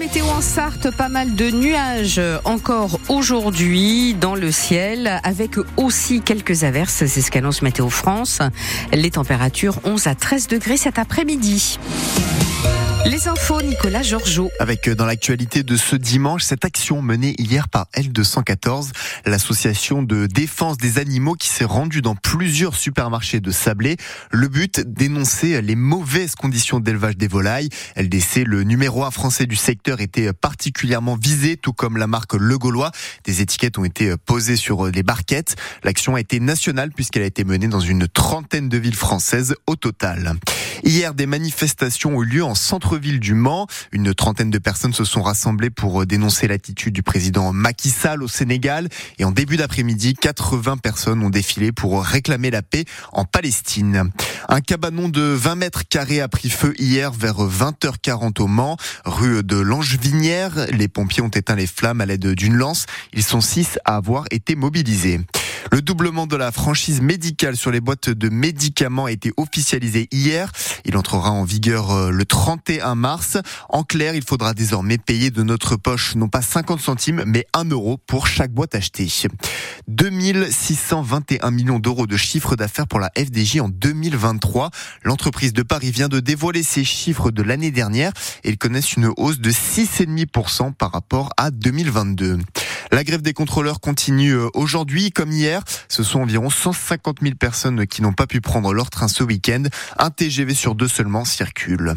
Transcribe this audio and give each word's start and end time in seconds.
météo 0.00 0.24
en 0.24 0.40
Sarthe, 0.40 0.90
pas 0.96 1.10
mal 1.10 1.34
de 1.34 1.50
nuages 1.50 2.22
encore 2.46 2.98
aujourd'hui 3.10 4.14
dans 4.14 4.34
le 4.34 4.50
ciel, 4.50 5.20
avec 5.24 5.56
aussi 5.76 6.22
quelques 6.22 6.64
averses, 6.64 7.04
c'est 7.04 7.20
ce 7.20 7.30
qu'annonce 7.30 7.60
Météo 7.60 7.90
France. 7.90 8.40
Les 8.94 9.10
températures 9.10 9.78
11 9.84 10.06
à 10.06 10.14
13 10.14 10.48
degrés 10.48 10.78
cet 10.78 10.98
après-midi. 10.98 11.78
Les 13.06 13.28
infos, 13.28 13.62
Nicolas 13.62 14.02
Georgeot. 14.02 14.50
Avec 14.60 14.86
euh, 14.86 14.94
dans 14.94 15.06
l'actualité 15.06 15.62
de 15.62 15.76
ce 15.76 15.96
dimanche, 15.96 16.42
cette 16.42 16.66
action 16.66 17.00
menée 17.00 17.34
hier 17.38 17.68
par 17.68 17.86
L214, 17.96 18.90
l'association 19.24 20.02
de 20.02 20.26
défense 20.26 20.76
des 20.76 20.98
animaux 20.98 21.34
qui 21.34 21.48
s'est 21.48 21.64
rendue 21.64 22.02
dans 22.02 22.14
plusieurs 22.14 22.74
supermarchés 22.74 23.40
de 23.40 23.50
Sablé. 23.50 23.96
Le 24.30 24.48
but, 24.48 24.80
dénoncer 24.80 25.62
les 25.62 25.76
mauvaises 25.76 26.34
conditions 26.34 26.78
d'élevage 26.78 27.16
des 27.16 27.26
volailles. 27.26 27.70
LDC, 27.96 28.44
le 28.44 28.64
numéro 28.64 29.02
un 29.02 29.10
français 29.10 29.46
du 29.46 29.56
secteur, 29.56 30.00
était 30.00 30.34
particulièrement 30.34 31.16
visé, 31.16 31.56
tout 31.56 31.72
comme 31.72 31.96
la 31.96 32.06
marque 32.06 32.34
Le 32.34 32.58
Gaulois. 32.58 32.90
Des 33.24 33.40
étiquettes 33.40 33.78
ont 33.78 33.84
été 33.84 34.14
posées 34.26 34.56
sur 34.56 34.86
les 34.86 35.02
barquettes. 35.02 35.56
L'action 35.84 36.16
a 36.16 36.20
été 36.20 36.38
nationale 36.38 36.90
puisqu'elle 36.90 37.22
a 37.22 37.26
été 37.26 37.44
menée 37.44 37.68
dans 37.68 37.80
une 37.80 38.08
trentaine 38.08 38.68
de 38.68 38.76
villes 38.76 38.94
françaises 38.94 39.54
au 39.66 39.76
total. 39.76 40.34
Hier, 40.84 41.14
des 41.14 41.26
manifestations 41.26 42.16
ont 42.16 42.22
eu 42.22 42.26
lieu 42.26 42.44
en 42.44 42.54
centre-ville 42.90 43.20
du 43.20 43.34
Mans. 43.34 43.68
Une 43.92 44.14
trentaine 44.14 44.50
de 44.50 44.58
personnes 44.58 44.92
se 44.92 45.04
sont 45.04 45.22
rassemblées 45.22 45.70
pour 45.70 46.06
dénoncer 46.06 46.48
l'attitude 46.48 46.92
du 46.92 47.04
président 47.04 47.52
Macky 47.52 47.88
Sall 47.88 48.20
au 48.20 48.26
Sénégal. 48.26 48.88
Et 49.20 49.24
en 49.24 49.30
début 49.30 49.56
d'après-midi, 49.56 50.14
80 50.14 50.78
personnes 50.78 51.22
ont 51.22 51.30
défilé 51.30 51.70
pour 51.70 52.02
réclamer 52.04 52.50
la 52.50 52.62
paix 52.62 52.84
en 53.12 53.24
Palestine. 53.24 54.10
Un 54.48 54.60
cabanon 54.60 55.08
de 55.08 55.22
20 55.22 55.54
mètres 55.54 55.82
carrés 55.88 56.20
a 56.20 56.26
pris 56.26 56.50
feu 56.50 56.74
hier 56.78 57.12
vers 57.12 57.38
20h40 57.38 58.40
au 58.42 58.48
Mans, 58.48 58.76
rue 59.04 59.44
de 59.44 59.56
Langevinière. 59.56 60.66
Les 60.72 60.88
pompiers 60.88 61.22
ont 61.22 61.28
éteint 61.28 61.54
les 61.54 61.68
flammes 61.68 62.00
à 62.00 62.06
l'aide 62.06 62.26
d'une 62.26 62.54
lance. 62.54 62.86
Ils 63.12 63.22
sont 63.22 63.40
six 63.40 63.78
à 63.84 63.94
avoir 63.94 64.24
été 64.32 64.56
mobilisés. 64.56 65.20
Le 65.72 65.82
doublement 65.82 66.26
de 66.26 66.36
la 66.36 66.52
franchise 66.52 67.00
médicale 67.00 67.56
sur 67.56 67.70
les 67.70 67.80
boîtes 67.80 68.10
de 68.10 68.28
médicaments 68.28 69.06
a 69.06 69.12
été 69.12 69.32
officialisé 69.36 70.08
hier. 70.12 70.52
Il 70.84 70.96
entrera 70.96 71.30
en 71.30 71.44
vigueur 71.44 71.90
euh, 71.90 72.10
le 72.10 72.24
31 72.24 72.94
mars. 72.94 73.38
En 73.68 73.82
clair, 73.82 74.14
il 74.14 74.22
faudra 74.22 74.54
désormais 74.54 74.98
payer 74.98 75.30
de 75.30 75.42
notre 75.42 75.76
poche 75.76 76.14
non 76.14 76.28
pas 76.28 76.42
50 76.42 76.80
centimes, 76.80 77.24
mais 77.26 77.46
1 77.54 77.64
euro 77.70 77.98
pour 78.06 78.26
chaque 78.26 78.52
boîte 78.52 78.74
achetée. 78.74 79.08
2621 79.88 81.50
millions 81.50 81.78
d'euros 81.78 82.06
de 82.06 82.16
chiffre 82.16 82.56
d'affaires 82.56 82.86
pour 82.86 83.00
la 83.00 83.10
FDJ 83.16 83.60
en 83.60 83.68
2023. 83.68 84.70
L'entreprise 85.04 85.52
de 85.52 85.62
Paris 85.62 85.90
vient 85.90 86.08
de 86.08 86.20
dévoiler 86.20 86.62
ses 86.62 86.84
chiffres 86.84 87.30
de 87.30 87.42
l'année 87.42 87.70
dernière 87.70 88.12
et 88.44 88.50
ils 88.50 88.58
connaissent 88.58 88.94
une 88.94 89.12
hausse 89.16 89.40
de 89.40 89.50
6,5% 89.50 90.74
par 90.74 90.92
rapport 90.92 91.30
à 91.36 91.50
2022. 91.50 92.38
La 92.92 93.04
grève 93.04 93.22
des 93.22 93.34
contrôleurs 93.34 93.80
continue 93.80 94.32
euh, 94.32 94.48
aujourd'hui 94.52 95.12
comme 95.12 95.30
hier. 95.30 95.62
Ce 95.88 96.02
sont 96.02 96.20
environ 96.20 96.50
150 96.50 97.18
000 97.22 97.34
personnes 97.36 97.86
qui 97.86 98.02
n'ont 98.02 98.12
pas 98.12 98.26
pu 98.26 98.40
prendre 98.40 98.74
leur 98.74 98.90
train 98.90 99.06
ce 99.06 99.22
week-end. 99.22 99.62
Un 99.96 100.10
TGV 100.10 100.54
sur 100.54 100.74
deux 100.74 100.88
seulement 100.88 101.24
circule. 101.24 101.94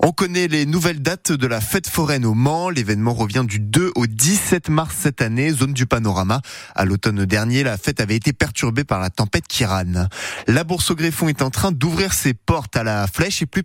On 0.00 0.12
connaît 0.12 0.48
les 0.48 0.64
nouvelles 0.66 1.02
dates 1.02 1.32
de 1.32 1.46
la 1.46 1.60
fête 1.60 1.86
foraine 1.86 2.24
au 2.24 2.34
Mans. 2.34 2.70
L'événement 2.70 3.12
revient 3.12 3.44
du 3.46 3.58
2 3.58 3.92
au 3.94 4.06
17 4.06 4.68
mars 4.68 4.96
cette 4.98 5.20
année, 5.20 5.50
zone 5.50 5.74
du 5.74 5.86
panorama. 5.86 6.40
À 6.74 6.84
l'automne 6.84 7.24
dernier, 7.26 7.62
la 7.62 7.76
fête 7.76 8.00
avait 8.00 8.16
été 8.16 8.32
perturbée 8.32 8.84
par 8.84 9.00
la 9.00 9.10
tempête 9.10 9.46
Kiran. 9.46 10.08
La 10.46 10.64
Bourse 10.64 10.90
au 10.90 10.94
Greffon 10.94 11.28
est 11.28 11.42
en 11.42 11.50
train 11.50 11.72
d'ouvrir 11.72 12.14
ses 12.14 12.32
portes 12.34 12.76
à 12.76 12.84
la 12.84 13.06
Flèche 13.06 13.42
et 13.42 13.46
plus, 13.46 13.62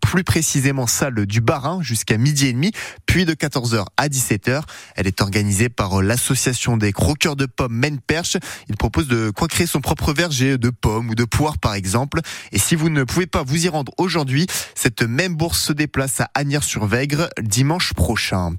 plus 0.00 0.24
précisément 0.24 0.86
salle 0.86 1.26
du 1.26 1.40
Barin 1.40 1.80
jusqu'à 1.82 2.18
midi 2.18 2.48
et 2.48 2.52
demi, 2.52 2.72
puis 3.06 3.24
de 3.24 3.34
14h 3.34 3.84
à 3.96 4.08
17h. 4.08 4.62
Elle 4.96 5.06
est 5.06 5.20
organisée 5.20 5.68
par 5.68 6.02
l'association 6.02 6.76
des 6.76 6.92
croqueurs 6.92 7.36
de 7.36 7.46
pommes 7.46 7.74
Maine 7.74 8.00
Perche. 8.00 8.36
Il 8.68 8.76
propose 8.76 9.06
de 9.06 9.30
quoi 9.30 9.48
créer 9.48 9.66
son 9.66 9.80
propre 9.80 10.12
verger 10.12 10.58
de 10.58 10.70
pommes 10.70 11.10
ou 11.10 11.14
de 11.14 11.24
poires 11.24 11.58
par 11.58 11.74
exemple. 11.74 12.20
Et 12.50 12.58
si 12.58 12.74
vous 12.74 12.88
ne 12.88 13.04
pouvez 13.04 13.26
pas 13.26 13.42
vous 13.42 13.66
y 13.66 13.68
rendre 13.68 13.92
aujourd'hui, 13.98 14.46
cette 14.74 15.02
même 15.02 15.36
bourse 15.36 15.51
se 15.54 15.72
déplace 15.72 16.20
à 16.20 16.30
Agnières-sur-Vègre 16.34 17.28
dimanche 17.40 17.94
prochain. 17.94 18.54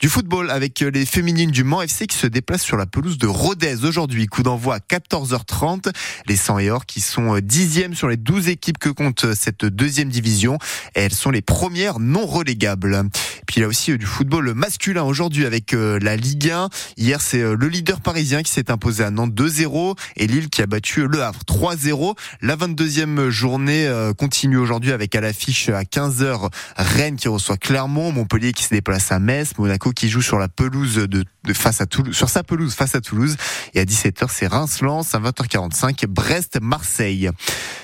Du 0.00 0.08
football 0.08 0.50
avec 0.50 0.80
les 0.80 1.06
féminines 1.06 1.50
du 1.50 1.64
Mans 1.64 1.82
FC 1.82 2.06
qui 2.06 2.16
se 2.16 2.26
déplacent 2.26 2.62
sur 2.62 2.76
la 2.76 2.86
pelouse 2.86 3.18
de 3.18 3.26
Rodez 3.26 3.84
aujourd'hui. 3.84 4.26
Coup 4.26 4.42
d'envoi 4.42 4.76
à 4.76 4.78
14h30. 4.78 5.92
Les 6.26 6.36
100 6.36 6.58
et 6.58 6.70
or 6.70 6.86
qui 6.86 7.00
sont 7.00 7.38
dixièmes 7.38 7.94
sur 7.94 8.08
les 8.08 8.16
12 8.16 8.48
équipes 8.48 8.78
que 8.78 8.88
compte 8.88 9.34
cette 9.34 9.64
deuxième 9.64 10.08
division. 10.08 10.58
Et 10.94 11.00
elles 11.00 11.14
sont 11.14 11.30
les 11.30 11.42
premières 11.42 11.98
non 11.98 12.26
relégables. 12.26 13.02
Puis 13.46 13.56
il 13.56 13.60
y 13.60 13.64
a 13.64 13.68
aussi 13.68 13.96
du 13.96 14.06
football 14.06 14.54
masculin 14.54 15.04
aujourd'hui 15.04 15.46
avec 15.46 15.72
euh, 15.72 15.98
la 16.00 16.16
Ligue 16.16 16.50
1. 16.50 16.68
Hier, 16.96 17.20
c'est 17.20 17.40
euh, 17.40 17.56
le 17.58 17.68
leader 17.68 18.00
parisien 18.00 18.42
qui 18.42 18.52
s'est 18.52 18.70
imposé 18.70 19.04
à 19.04 19.10
Nantes 19.10 19.34
2-0 19.34 19.96
et 20.16 20.26
Lille 20.26 20.48
qui 20.48 20.62
a 20.62 20.66
battu 20.66 21.06
Le 21.06 21.22
Havre 21.22 21.40
3-0. 21.48 22.16
La 22.42 22.56
22e 22.56 23.28
journée 23.28 23.86
euh, 23.86 24.12
continue 24.12 24.58
aujourd'hui 24.58 24.92
avec 24.92 25.14
à 25.14 25.20
l'affiche 25.20 25.68
à 25.68 25.82
15h 25.82 26.35
Rennes 26.76 27.16
qui 27.16 27.28
reçoit 27.28 27.56
Clermont, 27.56 28.12
Montpellier 28.12 28.52
qui 28.52 28.64
se 28.64 28.70
déplace 28.70 29.12
à 29.12 29.18
Metz, 29.18 29.52
Monaco 29.58 29.90
qui 29.90 30.08
joue 30.08 30.22
sur 30.22 30.38
la 30.38 30.48
pelouse 30.48 30.96
de, 30.96 31.24
face 31.52 31.80
à 31.80 31.86
Toulouse, 31.86 32.16
sur 32.16 32.28
sa 32.28 32.42
pelouse 32.42 32.74
face 32.74 32.94
à 32.94 33.00
Toulouse. 33.00 33.36
Et 33.74 33.80
à 33.80 33.84
17h, 33.84 34.26
c'est 34.30 34.46
Reims-Lens, 34.46 35.14
à 35.14 35.18
20h45, 35.20 36.06
Brest-Marseille. 36.06 37.30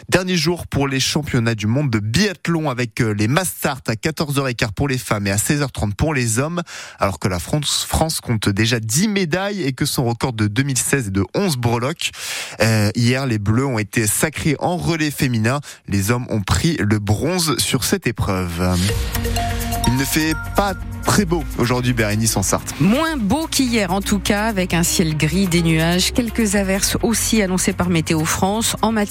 Dernier 0.09 0.37
jour 0.37 0.67
pour 0.67 0.89
les 0.89 1.01
championnats 1.01 1.55
du 1.55 1.67
monde 1.67 1.91
de 1.91 2.01
biathlon 2.01 2.71
avec 2.71 2.99
les 3.01 3.29
Mastart 3.29 3.83
à 3.87 3.93
14h15 3.93 4.73
pour 4.73 4.89
les 4.89 4.99
femmes 4.99 5.27
et 5.27 5.31
à 5.31 5.37
16h30 5.37 5.95
pour 5.95 6.13
les 6.13 6.39
hommes, 6.39 6.63
alors 6.99 7.19
que 7.19 7.29
la 7.29 7.39
France, 7.39 7.87
France 7.89 8.21
compte 8.21 8.49
déjà 8.49 8.81
10 8.81 9.09
médailles 9.09 9.63
et 9.63 9.73
que 9.73 9.87
son 9.87 10.05
record 10.05 10.33
de 10.33 10.49
2016 10.49 11.09
est 11.09 11.11
de 11.11 11.25
11 11.35 11.57
breloques. 11.57 12.11
Euh, 12.61 12.91
hier, 12.97 13.27
les 13.27 13.39
Bleus 13.39 13.67
ont 13.67 13.79
été 13.79 14.07
sacrés 14.07 14.57
en 14.59 14.77
relais 14.77 15.11
féminin. 15.11 15.61
Les 15.87 16.11
hommes 16.11 16.27
ont 16.31 16.43
pris 16.43 16.77
le 16.79 16.99
bronze 16.99 17.57
sur 17.59 17.85
cette 17.85 18.07
épreuve. 18.07 18.77
Il 19.87 19.97
ne 19.97 20.05
fait 20.05 20.35
pas 20.57 20.75
très 21.03 21.25
beau 21.25 21.45
aujourd'hui, 21.59 21.93
Bérénice 21.93 22.37
en 22.37 22.43
Sarthe. 22.43 22.75
Moins 22.81 23.17
beau 23.17 23.47
qu'hier 23.47 23.93
en 23.93 24.01
tout 24.01 24.19
cas, 24.19 24.47
avec 24.47 24.73
un 24.73 24.83
ciel 24.83 25.17
gris, 25.17 25.47
des 25.47 25.63
nuages, 25.63 26.13
quelques 26.13 26.57
averses 26.57 26.97
aussi 27.03 27.43
annoncées 27.43 27.73
par 27.73 27.91
Météo 27.91 28.25
France 28.25 28.77
en 28.81 28.93
matière 28.93 29.03